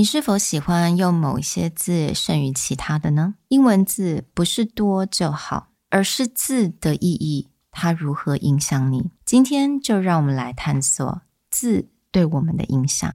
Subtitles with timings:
[0.00, 3.34] 你是否喜欢用某一些字胜于其他的呢？
[3.48, 9.10] 英文字不是多就好，而是字的意义，它如何影响你？
[9.26, 13.12] 今天就让我们来探索字对我们的影响。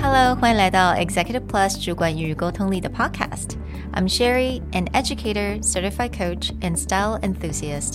[0.00, 3.56] Hello，欢迎来到 Executive Plus 主管与沟通力的 Podcast。
[3.94, 7.94] I'm Sherry, an educator, certified coach, and style enthusiast.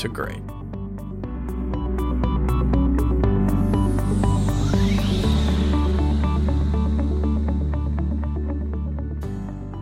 [0.00, 0.42] to.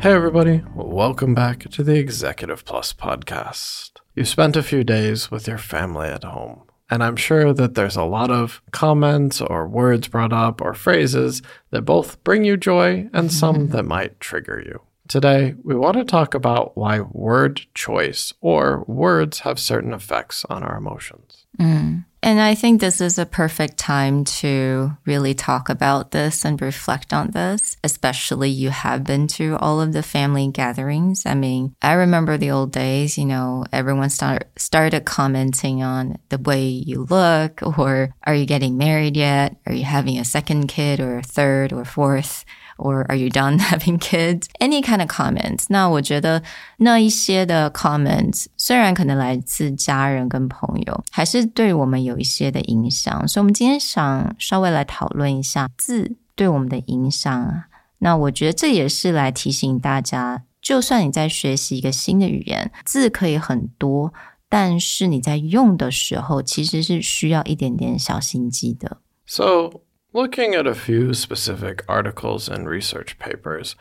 [0.01, 3.93] Hey, everybody, welcome back to the Executive Plus podcast.
[4.17, 7.97] You've spent a few days with your family at home, and I'm sure that there's
[7.97, 13.09] a lot of comments or words brought up or phrases that both bring you joy
[13.12, 14.81] and some that might trigger you.
[15.09, 20.62] Today, we want to talk about why word choice or words have certain effects on
[20.62, 21.47] our emotions.
[21.59, 22.05] Mm.
[22.23, 27.12] And I think this is a perfect time to really talk about this and reflect
[27.12, 31.25] on this, especially you have been to all of the family gatherings.
[31.25, 36.39] I mean, I remember the old days, you know, everyone start, started commenting on the
[36.39, 39.56] way you look or are you getting married yet?
[39.67, 42.45] Are you having a second kid or a third or fourth?
[42.78, 44.48] or are you done having kids?
[44.59, 45.66] Any kind of comments.
[45.70, 46.42] 那我觉得
[46.78, 53.28] 那一些的 comments 虽然可能来自家人跟朋友，还是对我们有一些的影响。
[53.28, 57.64] 所以，我们今天想稍微来讨论一下字对我们的影响。
[58.00, 64.14] 那我觉得这也是来提醒大家，就算你在学习一个新的语言，字可以很多，
[64.50, 68.97] 但是你在用的时候，其实是需要一点点小心机的。
[69.25, 69.72] So
[70.19, 73.77] Looking at a few specific articles and research papers,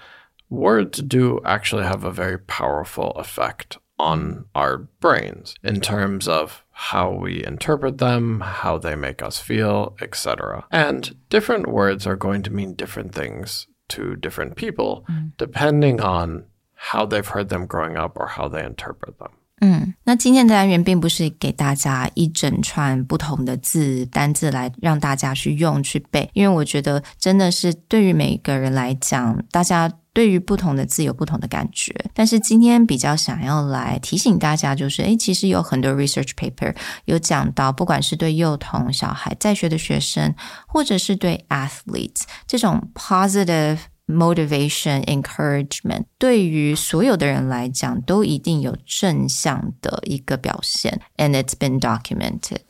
[0.52, 7.10] words do actually have a very powerful effect on our brains in terms of how
[7.10, 10.68] we interpret them, how they make us feel, etc.
[10.72, 15.32] And different words are going to mean different things to different people mm.
[15.40, 16.46] depending on
[16.76, 19.32] how they've heard them growing up or how they interpret them.
[19.60, 31.92] 嗯，那今天的单元并不是给大家一整串不同的字单字来让大家去用去背，因为我觉得真的是对于每个人来讲，大家对于不同的字有不同的感觉。
[32.14, 36.76] 但是今天比较想要来提醒大家，就是诶，其实有很多 research paper
[37.06, 40.36] 有讲到，不管是对幼童、小孩、在学的学生，
[40.68, 43.80] 或者是对 athletes 这种 positive。
[44.07, 52.61] motivation encouragement 对于所有的人来讲都一定有正向的一个表现，and it's been documented.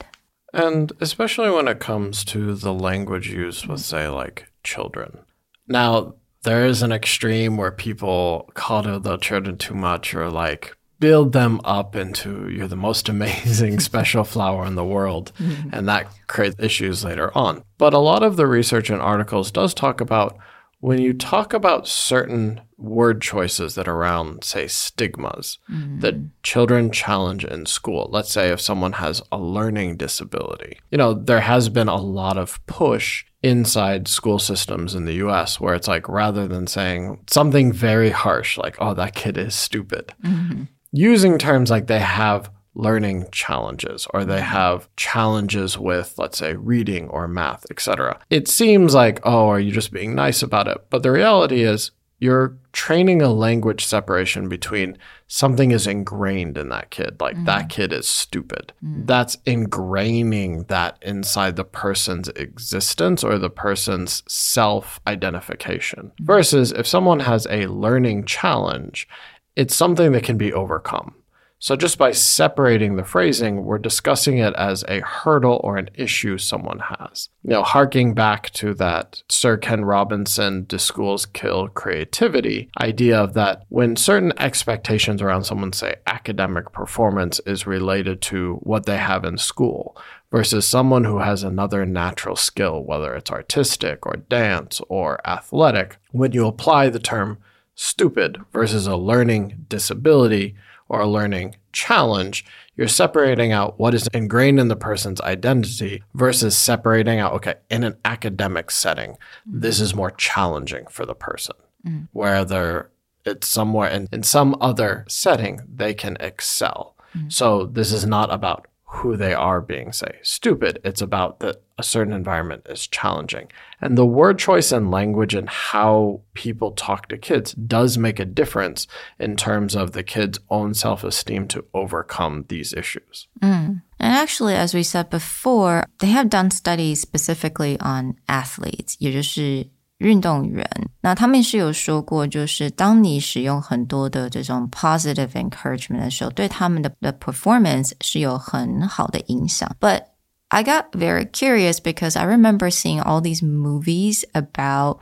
[0.53, 5.21] And especially when it comes to the language used with, say, like children.
[5.67, 11.33] Now, there is an extreme where people coddle the children too much or like build
[11.33, 15.69] them up into you're the most amazing special flower in the world mm-hmm.
[15.73, 19.75] and that creates issues later on but a lot of the research and articles does
[19.75, 20.37] talk about
[20.80, 26.00] when you talk about certain word choices that are around, say, stigmas mm.
[26.02, 31.14] that children challenge in school, let's say if someone has a learning disability, you know,
[31.14, 35.88] there has been a lot of push inside school systems in the US where it's
[35.88, 40.64] like rather than saying something very harsh, like, oh, that kid is stupid, mm-hmm.
[40.92, 47.10] using terms like they have learning challenges or they have challenges with let's say reading
[47.10, 51.02] or math etc it seems like oh are you just being nice about it but
[51.02, 57.20] the reality is you're training a language separation between something is ingrained in that kid
[57.20, 57.46] like mm.
[57.46, 59.06] that kid is stupid mm.
[59.08, 66.26] that's ingraining that inside the person's existence or the person's self identification mm.
[66.26, 69.08] versus if someone has a learning challenge
[69.56, 71.16] it's something that can be overcome
[71.60, 76.38] so, just by separating the phrasing, we're discussing it as a hurdle or an issue
[76.38, 77.30] someone has.
[77.44, 83.34] You know, harking back to that Sir Ken Robinson, do schools kill creativity idea of
[83.34, 89.26] that when certain expectations around someone, say, academic performance is related to what they have
[89.26, 89.98] in school
[90.30, 96.34] versus someone who has another natural skill, whether it's artistic or dance or athletic, when
[96.34, 97.40] you apply the term
[97.74, 100.56] stupid versus a learning disability,
[100.90, 102.46] or a learning challenge,
[102.76, 107.84] you're separating out what is ingrained in the person's identity versus separating out, okay, in
[107.84, 109.60] an academic setting, mm-hmm.
[109.60, 111.56] this is more challenging for the person.
[111.86, 112.08] Mm.
[112.12, 112.90] Whether
[113.26, 116.96] it's somewhere in, in some other setting, they can excel.
[117.16, 117.32] Mm.
[117.32, 120.79] So this is not about who they are being, say, stupid.
[120.85, 123.49] It's about that a certain environment is challenging.
[123.81, 128.27] And the word choice and language and how people talk to kids does make a
[128.27, 128.87] difference
[129.19, 133.29] in terms of the kids' own self esteem to overcome these issues.
[133.41, 140.69] And actually, as we said before, they have done studies specifically on athletes, 也就是 运动员。
[141.01, 149.75] 那他们是有说过，就是当你使用很多的这种 positive encouragement 的时候，对他们的的 performance 是有很好的影响。
[149.81, 150.03] But
[150.49, 154.99] I got very curious because I remember seeing all these movies about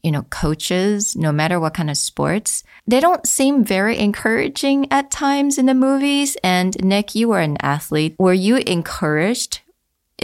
[0.00, 5.10] you know, coaches, no matter what kind of sports, they don't seem very encouraging at
[5.10, 6.36] times in the movies.
[6.42, 8.14] And Nick, you were an athlete.
[8.16, 9.60] Were you encouraged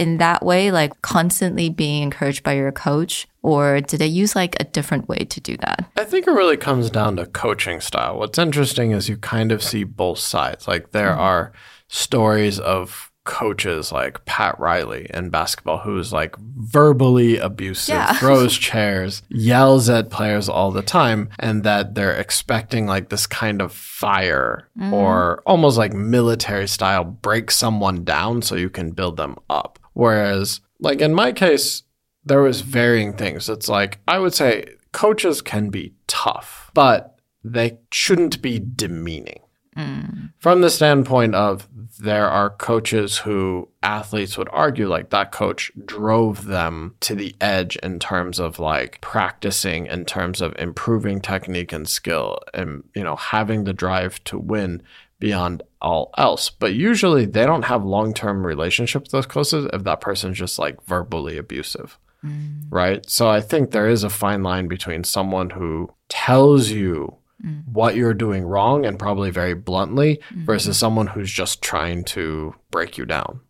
[0.00, 3.28] in that way, like constantly being encouraged by your coach?
[3.42, 5.90] Or did they use like a different way to do that?
[5.96, 8.18] I think it really comes down to coaching style.
[8.18, 10.66] What's interesting is you kind of see both sides.
[10.66, 11.20] Like there mm-hmm.
[11.20, 11.52] are
[11.88, 18.12] stories of coaches like Pat Riley in basketball who's like verbally abusive, Yeah.
[18.18, 23.60] throws chairs, yells at players all the time, and that they're expecting like this kind
[23.60, 24.94] of fire mm-hmm.
[24.94, 29.78] or almost like military style break someone down so you can build them up.
[30.00, 31.82] Whereas, like in my case,
[32.24, 33.50] there was varying things.
[33.50, 39.42] It's like I would say coaches can be tough, but they shouldn't be demeaning.
[39.76, 40.32] Mm.
[40.38, 41.68] From the standpoint of
[41.98, 47.76] there are coaches who athletes would argue like that coach drove them to the edge
[47.82, 53.16] in terms of like practicing in terms of improving technique and skill and you know
[53.16, 54.82] having the drive to win
[55.20, 56.50] beyond all else.
[56.50, 60.82] But usually they don't have long-term relationships with those coaches if that person's just like
[60.84, 62.62] verbally abusive mm.
[62.70, 63.08] right?
[63.08, 67.62] So i think there is a fine line between someone who tells you mm.
[67.66, 70.44] what you're doing wrong and probably very bluntly mm.
[70.44, 73.40] versus someone who's just trying to break you down.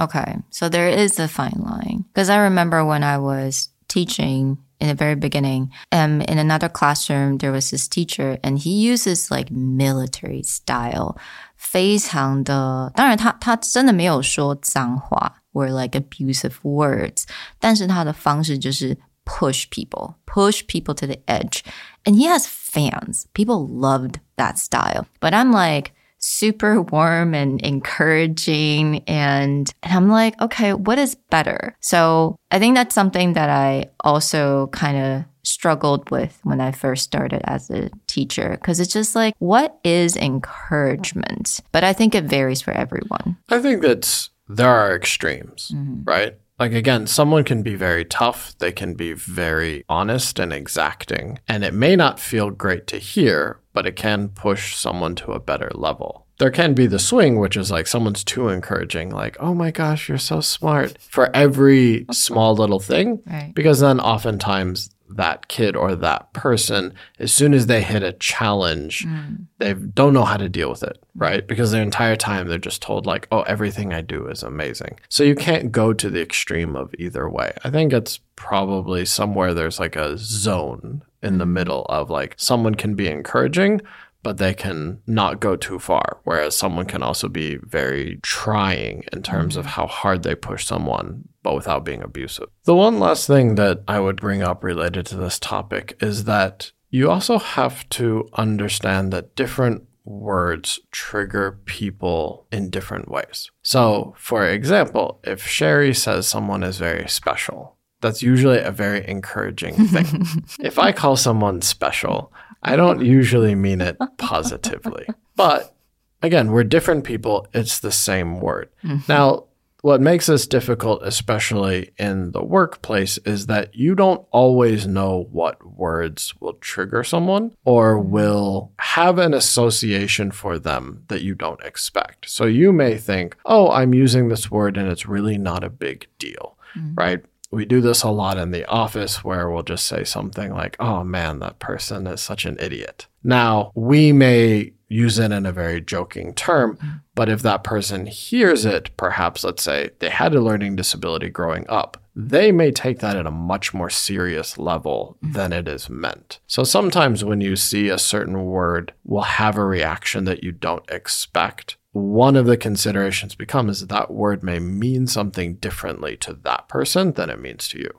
[0.00, 2.04] Okay, so there is a fine line.
[2.12, 7.37] Because I remember when I was teaching in the very beginning, um, in another classroom,
[7.37, 11.15] there was this teacher, and he uses like military style.
[11.55, 17.25] 非常的，当然他他真的没有说脏话 or like abusive words，
[17.59, 21.61] 但是他的方式就是 push people, push people to the edge.
[22.03, 23.25] And he has fans.
[23.33, 25.05] People loved that style.
[25.19, 29.02] But I'm like super warm and encouraging.
[29.06, 31.76] And, and I'm like, okay, what is better?
[31.80, 37.04] So I think that's something that I also kind of struggled with when I first
[37.04, 41.60] started as a teacher because it's just like, what is encouragement?
[41.72, 43.36] But I think it varies for everyone.
[43.48, 46.02] I think that there are extremes, mm-hmm.
[46.04, 46.36] right?
[46.58, 51.62] Like, again, someone can be very tough, they can be very honest and exacting, and
[51.62, 55.70] it may not feel great to hear, but it can push someone to a better
[55.74, 56.26] level.
[56.38, 60.08] There can be the swing, which is like someone's too encouraging, like, oh my gosh,
[60.08, 63.22] you're so smart for every small little thing.
[63.26, 63.52] Right.
[63.54, 69.06] Because then oftentimes that kid or that person, as soon as they hit a challenge,
[69.06, 69.46] mm.
[69.58, 71.46] they don't know how to deal with it, right?
[71.46, 74.98] Because their entire time they're just told, like, oh, everything I do is amazing.
[75.08, 77.52] So you can't go to the extreme of either way.
[77.64, 81.52] I think it's probably somewhere there's like a zone in the mm.
[81.52, 83.80] middle of like someone can be encouraging.
[84.26, 89.22] But they can not go too far, whereas someone can also be very trying in
[89.22, 89.74] terms of mm-hmm.
[89.74, 92.48] how hard they push someone, but without being abusive.
[92.64, 96.72] The one last thing that I would bring up related to this topic is that
[96.90, 103.52] you also have to understand that different words trigger people in different ways.
[103.62, 109.74] So, for example, if Sherry says someone is very special, that's usually a very encouraging
[109.86, 110.26] thing.
[110.60, 115.06] if I call someone special, I don't usually mean it positively.
[115.36, 115.76] But
[116.22, 117.46] again, we're different people.
[117.52, 118.70] It's the same word.
[118.82, 119.00] Mm-hmm.
[119.06, 119.44] Now,
[119.86, 125.64] what makes this difficult, especially in the workplace, is that you don't always know what
[125.64, 128.10] words will trigger someone or mm-hmm.
[128.10, 132.28] will have an association for them that you don't expect.
[132.28, 136.08] So you may think, oh, I'm using this word and it's really not a big
[136.18, 136.94] deal, mm-hmm.
[136.94, 137.24] right?
[137.52, 141.04] We do this a lot in the office where we'll just say something like, oh
[141.04, 143.06] man, that person is such an idiot.
[143.26, 146.96] Now, we may use it in a very joking term, mm-hmm.
[147.16, 151.66] but if that person hears it, perhaps let's say they had a learning disability growing
[151.68, 155.32] up, they may take that at a much more serious level mm-hmm.
[155.32, 156.38] than it is meant.
[156.46, 160.88] So sometimes when you see a certain word will have a reaction that you don't
[160.88, 167.11] expect one of the considerations becomes that word may mean something differently to that person
[167.13, 167.91] than it means to you.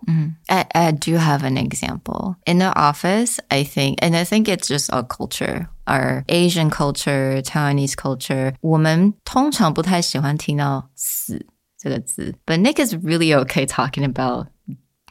[0.49, 2.37] I, I do have an example.
[2.47, 7.43] In the office, I think, and I think it's just our culture, our Asian culture,
[7.43, 11.45] Taiwanese culture, 我们通常不太喜欢听到死
[11.79, 12.35] 这个字.
[12.47, 14.47] But Nick is really okay talking about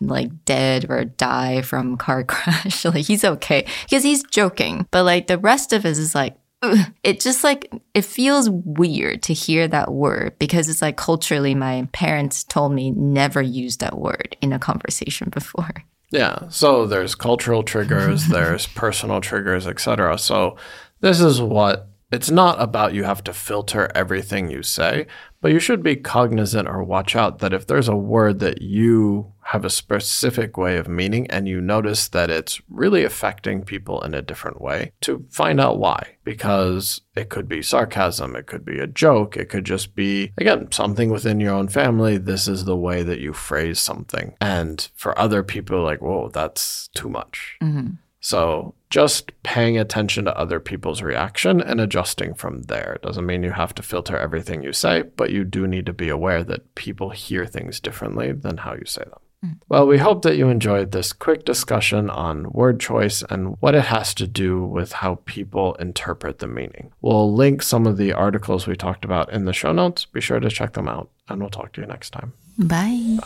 [0.01, 2.83] like dead or die from car crash.
[2.85, 4.87] like he's okay because he's joking.
[4.89, 6.37] But like the rest of us is like, ugh.
[7.02, 11.88] it just like it feels weird to hear that word because it's like culturally my
[11.92, 15.84] parents told me never use that word in a conversation before.
[16.10, 16.48] Yeah.
[16.50, 20.18] So there's cultural triggers, there's personal triggers, etc.
[20.18, 20.56] So
[21.00, 25.06] this is what it's not about you have to filter everything you say,
[25.42, 29.34] but you should be cognizant or watch out that if there's a word that you
[29.42, 34.14] have a specific way of meaning and you notice that it's really affecting people in
[34.14, 36.16] a different way, to find out why.
[36.24, 40.72] Because it could be sarcasm, it could be a joke, it could just be, again,
[40.72, 42.16] something within your own family.
[42.16, 44.34] This is the way that you phrase something.
[44.40, 47.58] And for other people, like, whoa, that's too much.
[47.62, 47.96] Mm-hmm.
[48.26, 52.98] So just paying attention to other people's reaction and adjusting from there.
[53.00, 56.08] Doesn't mean you have to filter everything you say, but you do need to be
[56.08, 59.20] aware that people hear things differently than how you say them.
[59.44, 59.60] Mm.
[59.68, 63.84] Well, we hope that you enjoyed this quick discussion on word choice and what it
[63.84, 66.92] has to do with how people interpret the meaning.
[67.02, 70.04] We'll link some of the articles we talked about in the show notes.
[70.04, 72.32] Be sure to check them out, and we'll talk to you next time.
[72.58, 73.18] Bye.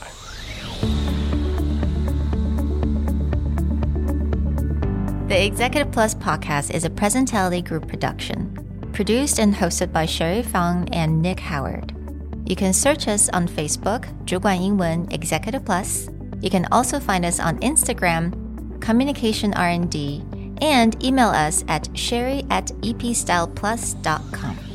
[5.30, 8.56] The Executive Plus podcast is a Presentality Group production,
[8.94, 11.94] produced and hosted by Sherry Fang and Nick Howard.
[12.46, 16.08] You can search us on Facebook, 主管英文 Executive Plus.
[16.42, 18.32] You can also find us on Instagram,
[18.80, 20.24] Communication R&D,
[20.62, 24.69] and email us at sherry at epstyleplus.com.